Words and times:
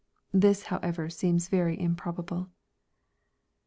This, 0.33 0.63
however, 0.63 1.11
seems 1.11 1.47
very 1.47 1.79
improbable. 1.79 2.49